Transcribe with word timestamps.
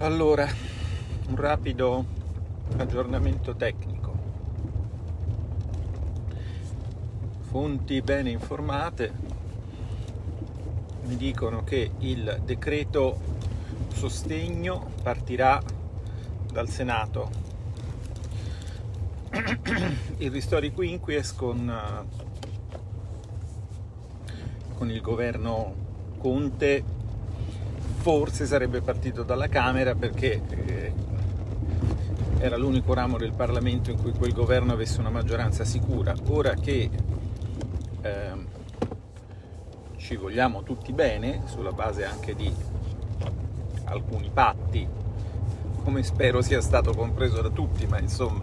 Allora, 0.00 0.48
un 1.26 1.34
rapido 1.34 2.04
aggiornamento 2.76 3.56
tecnico. 3.56 4.12
Fonti 7.40 8.00
bene 8.00 8.30
informate 8.30 9.12
mi 11.02 11.16
dicono 11.16 11.64
che 11.64 11.90
il 11.98 12.42
decreto 12.44 13.18
sostegno 13.92 14.88
partirà 15.02 15.60
dal 16.52 16.68
Senato. 16.68 17.30
Il 20.18 20.30
Ristori 20.30 20.70
Quinquies 20.72 21.34
con, 21.34 22.06
con 24.74 24.90
il 24.90 25.00
governo 25.00 25.74
Conte 26.18 26.97
forse 27.98 28.46
sarebbe 28.46 28.80
partito 28.80 29.22
dalla 29.22 29.48
Camera 29.48 29.94
perché 29.94 30.40
eh, 30.50 30.92
era 32.38 32.56
l'unico 32.56 32.94
ramo 32.94 33.18
del 33.18 33.32
Parlamento 33.32 33.90
in 33.90 34.00
cui 34.00 34.12
quel 34.12 34.32
governo 34.32 34.72
avesse 34.72 35.00
una 35.00 35.10
maggioranza 35.10 35.64
sicura. 35.64 36.14
Ora 36.28 36.54
che 36.54 36.88
eh, 38.00 38.32
ci 39.96 40.16
vogliamo 40.16 40.62
tutti 40.62 40.92
bene, 40.92 41.42
sulla 41.46 41.72
base 41.72 42.04
anche 42.04 42.34
di 42.34 42.50
alcuni 43.84 44.30
patti, 44.32 44.86
come 45.82 46.02
spero 46.02 46.40
sia 46.40 46.60
stato 46.60 46.94
compreso 46.94 47.42
da 47.42 47.50
tutti, 47.50 47.86
ma 47.86 47.98
insomma 47.98 48.40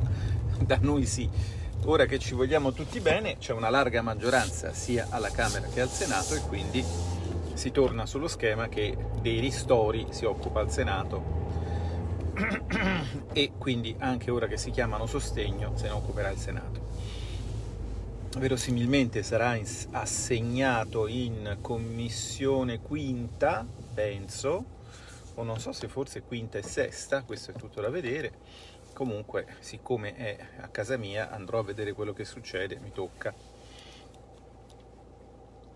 da 0.60 0.78
noi 0.82 1.06
sì. 1.06 1.30
Ora 1.86 2.06
che 2.06 2.20
ci 2.20 2.34
vogliamo 2.34 2.74
tutti 2.74 3.00
bene, 3.00 3.38
c'è 3.38 3.54
una 3.54 3.70
larga 3.70 4.02
maggioranza 4.02 4.74
sia 4.74 5.08
alla 5.10 5.30
Camera 5.30 5.68
che 5.68 5.82
al 5.82 5.90
Senato 5.90 6.36
e 6.36 6.42
quindi 6.42 6.84
si 7.56 7.72
torna 7.72 8.06
sullo 8.06 8.28
schema 8.28 8.68
che 8.68 8.96
dei 9.22 9.40
ristori 9.40 10.08
si 10.12 10.26
occupa 10.26 10.62
il 10.62 10.70
Senato 10.70 11.44
e 13.32 13.54
quindi 13.58 13.96
anche 13.98 14.30
ora 14.30 14.46
che 14.48 14.58
si 14.58 14.70
chiamano 14.72 15.06
sostegno 15.06 15.72
se 15.76 15.86
ne 15.86 15.92
occuperà 15.92 16.30
il 16.30 16.38
Senato. 16.38 16.84
Verosimilmente 18.38 19.24
sarà 19.24 19.58
assegnato 19.92 21.08
in 21.08 21.58
commissione 21.62 22.82
quinta, 22.82 23.66
penso, 23.94 24.66
o 25.36 25.44
non 25.44 25.58
so 25.60 25.72
se 25.72 25.88
forse 25.88 26.22
quinta 26.24 26.58
e 26.58 26.62
sesta, 26.62 27.24
questo 27.24 27.52
è 27.52 27.54
tutto 27.54 27.80
da 27.80 27.90
vedere. 27.90 28.34
Comunque, 28.92 29.46
siccome 29.60 30.16
è 30.16 30.38
a 30.60 30.68
casa 30.68 30.98
mia, 30.98 31.32
andrò 31.32 31.60
a 31.60 31.64
vedere 31.64 31.94
quello 31.94 32.12
che 32.12 32.26
succede, 32.26 32.78
mi 32.78 32.92
tocca. 32.92 33.34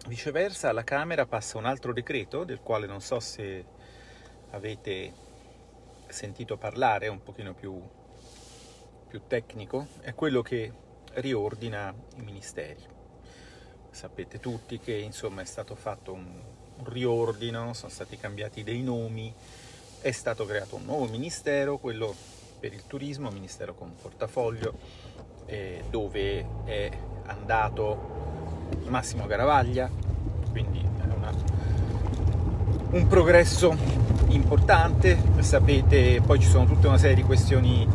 Viceversa 0.08 0.69
alla 0.69 0.86
Camera 0.86 1.25
passa 1.25 1.58
un 1.58 1.66
altro 1.66 1.94
decreto 1.94 2.45
del 2.45 2.61
quale 2.61 2.88
non 2.88 3.02
so 3.02 3.19
se 3.19 3.66
avete 4.52 5.14
sentito 6.08 6.58
parlare, 6.58 7.06
è 7.06 7.09
un 7.09 7.22
pochino 7.22 7.53
più, 7.53 7.80
più 9.08 9.22
tecnico, 9.28 9.88
è 10.00 10.16
quello 10.16 10.41
che 10.41 10.72
riordina 11.16 11.94
i 12.16 12.22
ministeri. 12.22 12.81
Sapete 13.91 14.39
tutti 14.39 14.80
che 14.80 14.94
insomma 14.94 15.41
è 15.41 15.45
stato 15.45 15.75
fatto 15.75 16.13
un, 16.13 16.41
un 16.78 16.86
riordino, 16.86 17.73
sono 17.73 17.91
stati 17.91 18.17
cambiati 18.17 18.63
dei 18.63 18.81
nomi, 18.81 19.34
è 20.00 20.11
stato 20.11 20.45
creato 20.45 20.78
un 20.78 20.86
nuovo 20.86 21.06
ministero, 21.06 21.78
quello 21.78 22.16
per 22.58 22.73
il 22.73 22.88
turismo, 22.88 23.30
ministero 23.30 23.75
con 23.75 23.94
portafoglio, 24.02 24.78
eh, 25.45 25.84
dove 25.89 26.63
è 26.63 26.89
andato 27.25 28.28
Massimo 28.88 29.25
Garavaglia, 29.25 29.89
quindi 30.52 30.80
è 30.80 31.14
una, 31.16 31.31
un 32.92 33.08
progresso 33.08 33.75
importante, 34.30 35.17
sapete, 35.39 36.22
poi 36.25 36.39
ci 36.39 36.48
sono 36.48 36.66
tutta 36.66 36.88
una 36.88 36.97
serie 36.97 37.16
di 37.16 37.23
questioni 37.23 37.88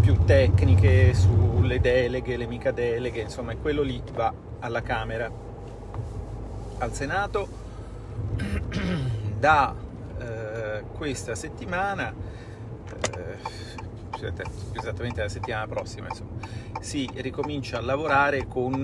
più 0.00 0.24
tecniche 0.24 1.14
sulle 1.14 1.80
deleghe, 1.80 2.36
le 2.36 2.46
mica 2.46 2.70
deleghe, 2.70 3.22
insomma 3.22 3.52
e 3.52 3.56
quello 3.56 3.82
lì 3.82 4.02
va 4.12 4.32
alla 4.60 4.82
Camera. 4.82 5.30
Al 6.78 6.92
Senato 6.92 7.48
da 9.38 9.74
eh, 10.18 10.84
questa 10.96 11.34
settimana, 11.34 12.12
eh, 13.16 13.38
esattamente 14.72 15.20
la 15.22 15.28
settimana 15.28 15.66
prossima, 15.66 16.08
insomma, 16.08 16.30
si 16.80 17.08
ricomincia 17.14 17.78
a 17.78 17.80
lavorare 17.80 18.46
con 18.46 18.74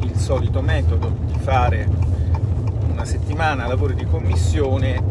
il 0.00 0.16
solito 0.16 0.60
metodo 0.60 1.14
di 1.20 1.38
fare 1.38 1.88
una 2.90 3.04
settimana 3.04 3.66
lavori 3.66 3.94
di 3.94 4.04
commissione 4.04 5.02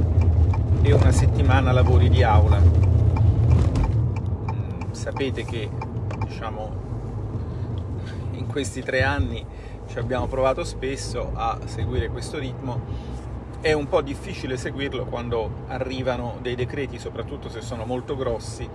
e 0.82 0.94
una 0.94 1.12
settimana 1.12 1.72
lavori 1.72 2.10
di 2.10 2.24
aula. 2.24 2.60
Mm, 4.52 4.92
sapete 4.92 5.46
che 5.46 5.70
diciamo, 6.26 6.86
in 8.32 8.48
questi 8.48 8.82
tre 8.82 9.04
anni 9.04 9.46
ci 9.88 9.98
abbiamo 10.00 10.28
provato 10.28 10.64
spesso 10.64 11.32
a 11.34 11.58
seguire 11.66 12.10
questo 12.10 12.38
ritmo. 12.38 13.16
È 13.60 13.74
un 13.74 13.88
po' 13.88 14.02
difficile 14.02 14.56
seguirlo 14.56 15.06
quando 15.06 15.64
arrivano 15.68 16.38
dei 16.42 16.54
decreti, 16.54 17.00
soprattutto 17.00 17.50
se 17.50 17.62
sono 17.62 17.86
molto 17.86 18.16
grossi, 18.16 18.70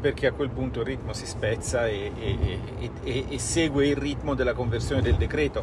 perché 0.00 0.26
a 0.26 0.32
quel 0.32 0.48
punto 0.48 0.80
il 0.80 0.86
ritmo 0.86 1.12
si 1.12 1.26
spezza 1.26 1.86
e, 1.86 2.10
e, 2.18 2.60
e, 3.02 3.24
e, 3.28 3.38
segue 3.38 3.86
il 3.86 3.96
ritmo 3.96 4.34
della 4.34 4.54
conversione 4.54 5.02
del 5.02 5.16
decreto. 5.16 5.62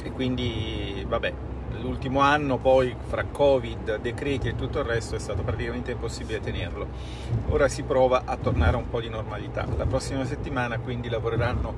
E 0.00 0.12
quindi 0.12 1.04
vabbè 1.06 1.32
l'ultimo 1.80 2.20
anno 2.20 2.58
poi 2.58 2.94
fra 3.06 3.24
covid, 3.24 3.98
decreti 4.00 4.48
e 4.48 4.54
tutto 4.54 4.78
il 4.78 4.84
resto 4.84 5.16
è 5.16 5.18
stato 5.18 5.42
praticamente 5.42 5.90
impossibile 5.90 6.38
tenerlo. 6.38 6.86
Ora 7.48 7.66
si 7.66 7.82
prova 7.82 8.22
a 8.24 8.36
tornare 8.36 8.76
a 8.76 8.78
un 8.78 8.88
po' 8.88 9.00
di 9.00 9.08
normalità. 9.08 9.66
La 9.76 9.86
prossima 9.86 10.24
settimana 10.24 10.78
quindi 10.78 11.08
lavoreranno 11.08 11.74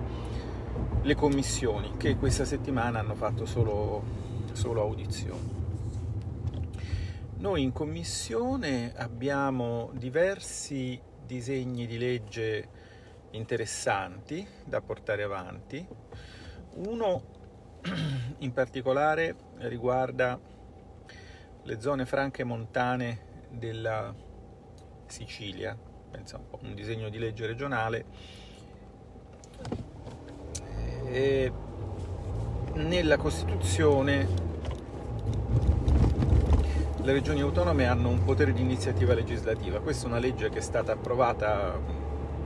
le 1.01 1.15
commissioni 1.15 1.93
che 1.97 2.17
questa 2.17 2.45
settimana 2.45 2.99
hanno 2.99 3.15
fatto 3.15 3.47
solo, 3.47 4.03
solo 4.53 4.83
audizioni 4.83 5.60
noi 7.41 7.63
in 7.63 7.73
commissione 7.73 8.93
abbiamo 8.97 9.91
diversi 9.95 11.01
disegni 11.25 11.87
di 11.87 11.97
legge 11.97 12.69
interessanti 13.31 14.47
da 14.63 14.83
portare 14.83 15.23
avanti. 15.23 15.87
Uno 16.75 17.23
in 18.39 18.53
particolare 18.53 19.35
riguarda 19.59 20.39
le 21.63 21.81
zone 21.81 22.05
franche 22.05 22.45
montane 22.45 23.49
della 23.49 24.15
Sicilia, 25.07 25.77
pensa 26.11 26.37
un 26.37 26.47
po', 26.47 26.59
un 26.61 26.75
disegno 26.75 27.09
di 27.09 27.19
legge 27.19 27.47
regionale. 27.47 28.05
E 31.07 31.53
nella 32.75 33.17
Costituzione 33.17 34.50
le 37.03 37.13
regioni 37.13 37.41
autonome 37.41 37.87
hanno 37.87 38.09
un 38.09 38.25
potere 38.25 38.53
di 38.53 38.61
iniziativa 38.61 39.15
legislativa. 39.15 39.81
Questa 39.81 40.07
è 40.07 40.09
una 40.09 40.19
legge 40.19 40.51
che 40.51 40.59
è 40.59 40.63
stata 40.63 40.93
approvata 40.93 41.79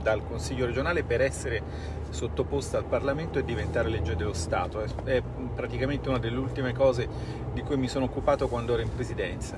dal 0.01 0.25
Consiglio 0.25 0.65
regionale 0.65 1.03
per 1.03 1.21
essere 1.21 1.61
sottoposta 2.09 2.77
al 2.77 2.85
Parlamento 2.85 3.39
e 3.39 3.43
diventare 3.43 3.89
legge 3.89 4.15
dello 4.15 4.33
Stato. 4.33 4.85
È 5.03 5.21
praticamente 5.53 6.07
una 6.07 6.19
delle 6.19 6.37
ultime 6.37 6.73
cose 6.73 7.07
di 7.53 7.61
cui 7.61 7.75
mi 7.75 7.87
sono 7.87 8.05
occupato 8.05 8.47
quando 8.47 8.73
ero 8.73 8.81
in 8.81 8.93
presidenza. 8.93 9.57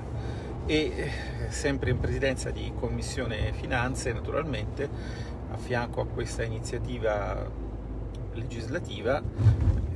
E 0.66 0.74
eh, 0.74 1.10
sempre 1.50 1.90
in 1.90 1.98
presidenza 1.98 2.50
di 2.50 2.72
Commissione 2.74 3.52
Finanze, 3.52 4.12
naturalmente, 4.12 4.88
a 5.50 5.56
fianco 5.56 6.00
a 6.00 6.06
questa 6.06 6.42
iniziativa 6.42 7.48
legislativa 8.34 9.22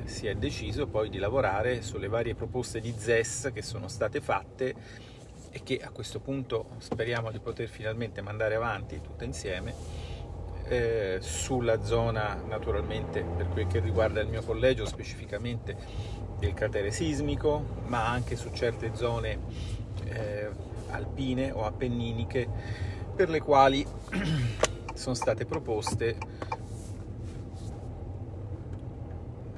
si 0.04 0.26
è 0.26 0.34
deciso 0.34 0.86
poi 0.86 1.08
di 1.08 1.18
lavorare 1.18 1.82
sulle 1.82 2.08
varie 2.08 2.34
proposte 2.34 2.81
di 2.81 2.94
ZES 2.96 3.50
che 3.52 3.62
sono 3.62 3.88
state 3.88 4.20
fatte 4.20 4.75
e 5.50 5.62
che 5.62 5.81
a 5.82 5.90
questo 5.90 6.20
punto 6.20 6.70
speriamo 6.78 7.31
di 7.31 7.38
poter 7.38 7.69
finalmente 7.69 8.22
mandare 8.22 8.54
avanti 8.54 9.00
tutte 9.00 9.25
insieme 9.25 9.75
eh, 10.69 11.19
sulla 11.20 11.82
zona 11.84 12.34
naturalmente 12.46 13.22
per 13.22 13.49
quel 13.49 13.66
che 13.66 13.81
riguarda 13.81 14.20
il 14.20 14.28
mio 14.28 14.43
collegio 14.43 14.87
specificamente 14.87 15.76
del 16.38 16.55
cratere 16.55 16.90
sismico 16.90 17.62
ma 17.87 18.08
anche 18.08 18.37
su 18.37 18.50
certe 18.52 18.93
zone 18.94 19.38
eh, 20.05 20.48
alpine 20.88 21.50
o 21.50 21.64
appenniniche 21.64 22.48
per 23.14 23.28
le 23.28 23.40
quali 23.40 23.87
sono 24.94 25.14
state 25.14 25.44
proposte 25.44 26.16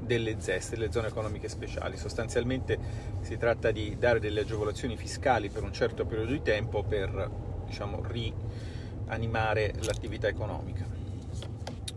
delle 0.04 0.40
ZES, 0.40 0.70
delle 0.70 0.92
zone 0.92 1.08
economiche 1.08 1.48
speciali. 1.48 1.96
Sostanzialmente 1.96 2.78
si 3.20 3.36
tratta 3.36 3.70
di 3.70 3.96
dare 3.98 4.20
delle 4.20 4.40
agevolazioni 4.40 4.96
fiscali 4.96 5.48
per 5.48 5.62
un 5.62 5.72
certo 5.72 6.04
periodo 6.04 6.32
di 6.32 6.42
tempo 6.42 6.82
per 6.82 7.30
diciamo, 7.66 8.02
rianimare 8.06 9.74
l'attività 9.80 10.28
economica. 10.28 10.86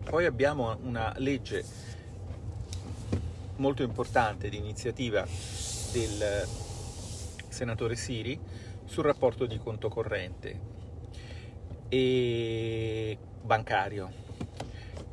Poi 0.10 0.26
abbiamo 0.26 0.78
una 0.84 1.14
legge 1.18 1.64
molto 3.58 3.84
importante 3.84 4.50
di 4.50 4.58
iniziativa 4.58 5.26
del 5.92 6.48
senatore 7.50 7.96
Siri 7.96 8.40
sul 8.86 9.04
rapporto 9.04 9.46
di 9.46 9.58
conto 9.58 9.90
corrente 9.90 10.76
e 11.90 13.18
bancario 13.42 14.26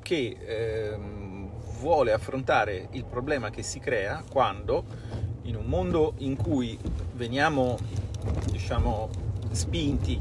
che 0.03 0.37
ehm, 0.39 1.44
vuole 1.79 2.13
affrontare 2.13 2.89
il 2.93 3.05
problema 3.05 3.51
che 3.51 3.63
si 3.63 3.79
crea 3.79 4.23
quando 4.31 4.85
in 5.43 5.57
un 5.57 5.67
mondo 5.67 6.15
in 6.19 6.37
cui 6.37 6.79
veniamo 7.13 7.77
diciamo 8.51 9.09
spinti 9.51 10.21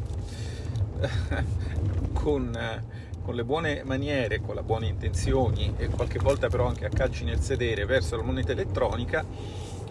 con, 2.13 2.81
con 3.21 3.35
le 3.35 3.43
buone 3.43 3.83
maniere, 3.83 4.41
con 4.41 4.55
le 4.55 4.63
buone 4.63 4.87
intenzioni 4.87 5.73
e 5.77 5.87
qualche 5.87 6.19
volta 6.19 6.49
però 6.49 6.67
anche 6.67 6.85
a 6.85 6.89
calci 6.89 7.23
nel 7.23 7.39
sedere 7.39 7.85
verso 7.85 8.15
la 8.15 8.23
moneta 8.23 8.51
elettronica, 8.51 9.25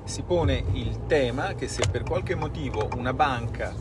si 0.05 0.23
pone 0.23 0.65
il 0.73 1.07
tema 1.07 1.55
che 1.55 1.69
se 1.69 1.83
per 1.91 2.03
qualche 2.03 2.35
motivo 2.35 2.89
una 2.97 3.13
banca 3.13 3.75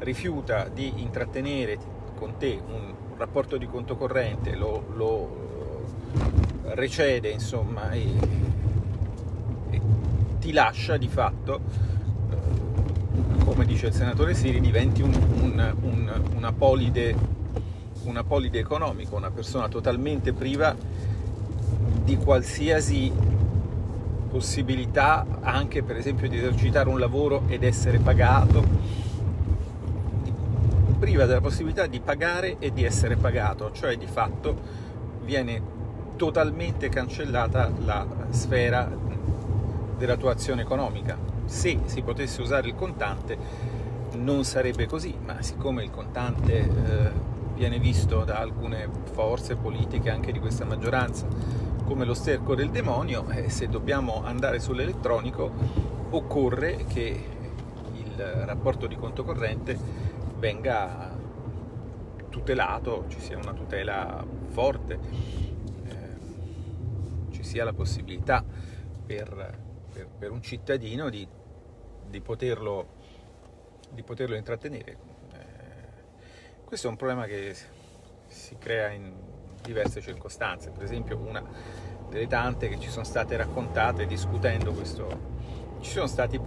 rifiuta 0.00 0.68
di 0.68 0.92
intrattenere 0.96 1.78
con 2.16 2.36
te 2.36 2.60
un 2.66 2.94
rapporto 3.16 3.56
di 3.56 3.66
conto 3.66 3.96
corrente, 3.96 4.54
lo, 4.54 4.86
lo 4.92 5.47
recede 6.78 7.28
insomma 7.30 7.90
e, 7.90 8.06
e, 9.70 9.80
ti 10.38 10.52
lascia 10.52 10.96
di 10.96 11.08
fatto, 11.08 11.60
eh, 12.30 13.44
come 13.44 13.64
dice 13.64 13.88
il 13.88 13.92
senatore 13.92 14.32
Siri, 14.32 14.60
diventi 14.60 15.02
un, 15.02 15.12
un, 15.12 15.74
un, 15.82 16.22
una, 16.36 16.52
polide, 16.52 17.16
una 18.04 18.22
polide 18.22 18.60
economica, 18.60 19.16
una 19.16 19.30
persona 19.30 19.68
totalmente 19.68 20.32
priva 20.32 20.74
di 22.04 22.16
qualsiasi 22.16 23.12
possibilità 24.30 25.26
anche 25.40 25.82
per 25.82 25.96
esempio 25.96 26.28
di 26.28 26.36
esercitare 26.38 26.88
un 26.88 27.00
lavoro 27.00 27.42
ed 27.48 27.64
essere 27.64 27.98
pagato, 27.98 28.64
priva 31.00 31.26
della 31.26 31.40
possibilità 31.40 31.86
di 31.86 31.98
pagare 31.98 32.56
e 32.60 32.72
di 32.72 32.84
essere 32.84 33.16
pagato, 33.16 33.72
cioè 33.72 33.96
di 33.96 34.06
fatto 34.06 34.86
viene 35.24 35.76
totalmente 36.18 36.88
cancellata 36.88 37.70
la 37.84 38.04
sfera 38.30 38.90
della 39.96 40.16
tua 40.16 40.32
azione 40.32 40.62
economica. 40.62 41.16
Se 41.44 41.78
si 41.84 42.02
potesse 42.02 42.42
usare 42.42 42.66
il 42.66 42.74
contante 42.74 43.38
non 44.16 44.44
sarebbe 44.44 44.86
così, 44.86 45.16
ma 45.24 45.40
siccome 45.42 45.84
il 45.84 45.90
contante 45.90 46.58
eh, 46.58 47.10
viene 47.54 47.78
visto 47.78 48.24
da 48.24 48.38
alcune 48.38 48.88
forze 49.12 49.54
politiche 49.54 50.10
anche 50.10 50.32
di 50.32 50.40
questa 50.40 50.64
maggioranza 50.64 51.26
come 51.84 52.04
lo 52.04 52.14
sterco 52.14 52.54
del 52.54 52.70
demonio, 52.70 53.26
eh, 53.30 53.48
se 53.48 53.68
dobbiamo 53.68 54.22
andare 54.24 54.58
sull'elettronico 54.58 55.50
occorre 56.10 56.84
che 56.86 57.24
il 57.94 58.22
rapporto 58.44 58.86
di 58.86 58.96
conto 58.96 59.22
corrente 59.22 59.78
venga 60.38 61.16
tutelato, 62.28 63.04
ci 63.08 63.20
sia 63.20 63.38
una 63.38 63.52
tutela 63.52 64.22
forte, 64.48 64.98
sia 67.58 67.64
la 67.64 67.72
possibilità 67.72 68.44
per, 69.04 69.58
per, 69.92 70.06
per 70.06 70.30
un 70.30 70.40
cittadino 70.40 71.08
di, 71.08 71.26
di, 72.08 72.20
poterlo, 72.20 72.86
di 73.90 74.02
poterlo 74.04 74.36
intrattenere. 74.36 74.96
Eh, 75.32 76.64
questo 76.64 76.86
è 76.86 76.90
un 76.90 76.96
problema 76.96 77.24
che 77.24 77.56
si 78.28 78.56
crea 78.58 78.90
in 78.90 79.12
diverse 79.60 80.00
circostanze, 80.00 80.70
per 80.70 80.84
esempio 80.84 81.18
una 81.18 81.42
delle 82.08 82.28
tante 82.28 82.68
che 82.68 82.78
ci 82.78 82.90
sono 82.90 83.04
state 83.04 83.36
raccontate 83.36 84.06
discutendo 84.06 84.72
questo. 84.72 85.36
Ci 85.80 85.90
sono 85.90 86.06
stati 86.06 86.40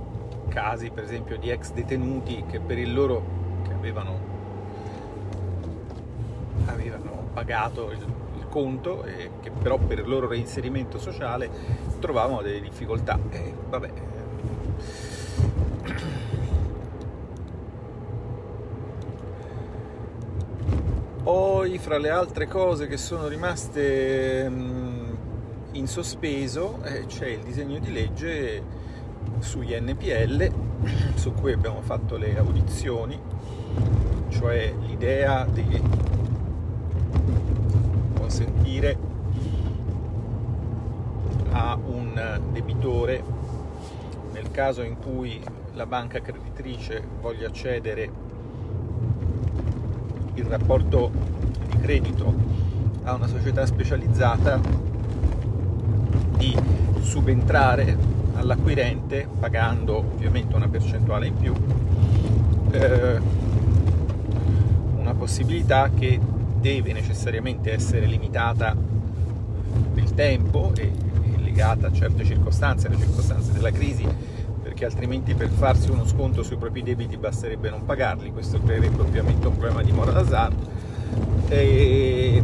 casi, 0.47 0.91
per 0.91 1.03
esempio, 1.03 1.37
di 1.37 1.49
ex 1.49 1.73
detenuti 1.73 2.45
che 2.49 2.61
per 2.61 2.77
il 2.77 2.93
loro 2.93 3.61
che 3.63 3.73
avevano, 3.73 4.19
avevano 6.67 7.29
pagato 7.33 7.91
il, 7.91 8.20
conto 8.51 9.03
e 9.05 9.31
che 9.41 9.49
però 9.49 9.77
per 9.77 9.99
il 9.99 10.07
loro 10.07 10.27
reinserimento 10.27 10.99
sociale 10.99 11.49
trovavano 11.99 12.41
delle 12.41 12.59
difficoltà. 12.59 13.17
E 13.29 13.53
vabbè. 13.69 13.91
Poi, 21.23 21.77
fra 21.77 21.97
le 21.97 22.09
altre 22.09 22.47
cose 22.47 22.87
che 22.87 22.97
sono 22.97 23.27
rimaste 23.27 24.49
mm, 24.49 25.05
in 25.73 25.87
sospeso, 25.87 26.83
eh, 26.83 27.05
c'è 27.05 27.27
il 27.27 27.39
disegno 27.41 27.79
di 27.79 27.91
legge 27.91 28.63
sugli 29.39 29.73
NPL, 29.73 30.51
su 31.15 31.33
cui 31.33 31.53
abbiamo 31.53 31.81
fatto 31.81 32.17
le 32.17 32.37
audizioni, 32.37 33.19
cioè 34.29 34.73
l'idea 34.81 35.45
di 35.45 35.79
consentire 38.31 38.97
a 41.51 41.77
un 41.83 42.39
debitore, 42.53 43.21
nel 44.31 44.49
caso 44.51 44.83
in 44.83 44.95
cui 44.97 45.37
la 45.73 45.85
banca 45.85 46.21
creditrice 46.21 47.03
voglia 47.19 47.51
cedere 47.51 48.09
il 50.35 50.45
rapporto 50.45 51.11
di 51.67 51.77
credito 51.81 52.33
a 53.03 53.15
una 53.15 53.27
società 53.27 53.65
specializzata 53.65 54.61
di 56.37 56.57
subentrare 57.01 57.97
all'acquirente 58.35 59.27
pagando 59.39 59.97
ovviamente 59.97 60.55
una 60.55 60.69
percentuale 60.69 61.27
in 61.27 61.35
più 61.35 61.53
eh, 62.71 63.19
una 64.95 65.13
possibilità 65.15 65.89
che 65.93 66.30
deve 66.61 66.93
necessariamente 66.93 67.73
essere 67.73 68.05
limitata 68.05 68.75
nel 69.93 70.13
tempo 70.13 70.71
e, 70.75 70.83
e 70.83 71.37
legata 71.41 71.87
a 71.87 71.91
certe 71.91 72.23
circostanze, 72.23 72.87
alle 72.87 72.97
circostanze 72.97 73.51
della 73.51 73.71
crisi 73.71 74.07
perché 74.61 74.85
altrimenti 74.85 75.33
per 75.33 75.49
farsi 75.49 75.89
uno 75.89 76.05
sconto 76.05 76.43
sui 76.43 76.55
propri 76.55 76.83
debiti 76.83 77.17
basterebbe 77.17 77.69
non 77.69 77.83
pagarli, 77.83 78.31
questo 78.31 78.61
creerebbe 78.61 79.01
ovviamente 79.01 79.47
un 79.47 79.57
problema 79.57 79.83
di 79.83 79.91
mora 79.91 80.11
d'azzardo. 80.11 80.69
E 81.49 82.43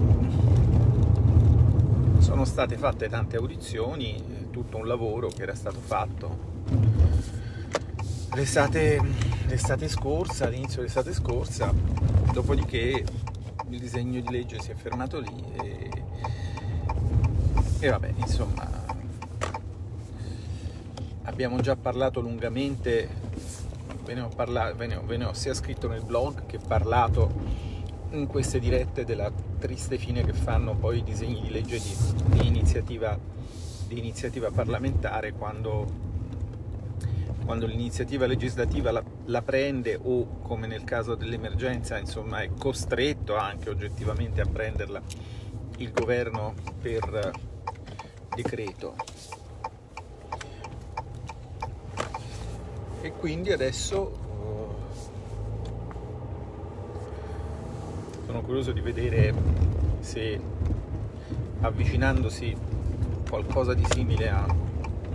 sono 2.18 2.44
state 2.44 2.76
fatte 2.76 3.08
tante 3.08 3.38
audizioni, 3.38 4.22
tutto 4.52 4.78
un 4.78 4.88
lavoro 4.88 5.30
che 5.30 5.44
era 5.44 5.56
stato 5.56 5.80
fatto 5.80 6.56
l'estate, 8.34 9.00
l'estate 9.48 9.88
scorsa, 9.88 10.46
all'inizio 10.46 10.78
dell'estate 10.78 11.14
scorsa, 11.14 11.74
dopodiché 12.34 13.04
il 13.70 13.80
disegno 13.80 14.22
di 14.22 14.30
legge 14.30 14.60
si 14.62 14.72
è 14.72 14.76
fermato 14.76 15.20
lì 15.20 15.44
e, 15.62 15.90
e 17.80 17.90
vabbè, 17.90 18.14
insomma, 18.18 18.86
abbiamo 21.24 21.60
già 21.60 21.76
parlato 21.76 22.22
lungamente, 22.22 23.10
ve 24.04 24.14
ne, 24.14 24.22
ho 24.22 24.30
parlato, 24.30 24.76
ve, 24.76 24.88
ne 24.88 24.96
ho, 24.96 25.06
ve 25.06 25.18
ne 25.18 25.26
ho 25.26 25.34
sia 25.34 25.54
scritto 25.54 25.88
nel 25.88 26.04
blog 26.04 26.46
che 26.46 26.60
parlato 26.60 27.66
in 28.12 28.26
queste 28.28 28.60
dirette 28.60 29.04
della 29.04 29.32
triste 29.60 29.98
fine 29.98 30.24
che 30.24 30.34
fanno 30.34 30.74
poi 30.76 31.00
i 31.00 31.04
disegni 31.04 31.42
di 31.42 31.50
legge 31.50 31.78
di, 31.78 31.96
di, 32.28 32.48
iniziativa, 32.48 33.18
di 33.88 34.00
iniziativa, 34.00 34.50
parlamentare 34.50 35.34
quando, 35.34 35.86
quando 37.48 37.66
l'iniziativa 37.66 38.26
legislativa 38.26 38.92
la, 38.92 39.02
la, 39.28 39.42
prende 39.42 39.98
o 40.04 40.42
come 40.42 40.68
nel 40.68 40.84
caso 40.84 41.16
dell'emergenza 41.16 41.98
insomma 41.98 42.42
è 42.42 42.50
costretto 42.50 43.38
anche 43.38 43.70
oggettivamente 43.70 44.42
a 44.42 44.46
prenderla 44.46 45.02
il 45.78 45.94
governo 45.94 46.54
per 46.82 47.32
decreto. 48.36 48.96
E 53.00 53.12
quindi 53.14 53.54
adesso 53.54 54.02
uh, 54.42 54.76
sono 58.26 58.42
curioso 58.42 58.74
di 58.74 58.82
vedere 58.82 59.34
se 60.02 60.38
avvicinandosi 61.62 62.54
qualcosa 63.30 63.74
di 63.74 63.86
simile 63.90 64.28
a 64.28 64.46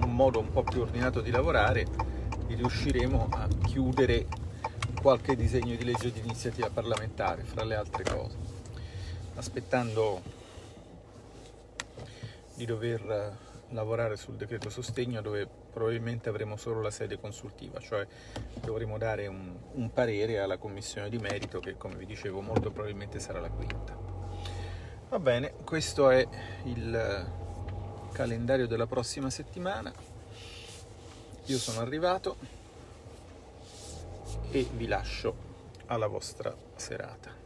un 0.03 0.15
modo 0.15 0.39
un 0.39 0.51
po' 0.51 0.63
più 0.63 0.81
ordinato 0.81 1.21
di 1.21 1.31
lavorare 1.31 2.12
riusciremo 2.49 3.29
a 3.31 3.49
chiudere 3.65 4.27
qualche 5.01 5.37
disegno 5.37 5.75
di 5.77 5.85
legge 5.85 6.13
di 6.13 6.21
iniziativa 6.21 6.71
parlamentare 6.71 7.43
fra 7.43 7.65
le 7.65 7.75
altre 7.75 8.05
cose 8.05 8.37
aspettando 9.35 10.23
di 12.55 12.65
dover 12.67 13.51
lavorare 13.71 14.17
sul 14.17 14.35
decreto 14.35 14.69
sostegno 14.69 15.23
dove 15.23 15.49
probabilmente 15.73 16.29
avremo 16.29 16.57
solo 16.57 16.83
la 16.83 16.91
sede 16.91 17.19
consultiva, 17.19 17.81
cioè 17.81 18.07
dovremo 18.61 18.99
dare 18.99 19.27
un, 19.27 19.57
un 19.73 19.93
parere 19.93 20.39
alla 20.39 20.59
commissione 20.59 21.09
di 21.09 21.19
merito 21.19 21.61
che 21.61 21.77
come 21.79 21.95
vi 21.97 22.05
dicevo 22.05 22.43
molto 22.43 22.71
probabilmente 22.71 23.19
sarà 23.19 23.41
la 23.41 23.49
quinta. 23.49 23.97
Va 25.09 25.19
bene, 25.19 25.55
questo 25.65 26.11
è 26.11 26.27
il 26.65 27.33
calendario 28.13 28.67
della 28.67 28.87
prossima 28.87 29.31
settimana. 29.31 29.93
Io 31.47 31.59
sono 31.59 31.81
arrivato 31.81 32.37
e 34.53 34.69
vi 34.75 34.87
lascio 34.87 35.35
alla 35.87 36.07
vostra 36.07 36.55
serata. 36.77 37.42